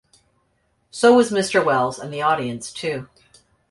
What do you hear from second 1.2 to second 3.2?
Mr. Welles, and the audience, too.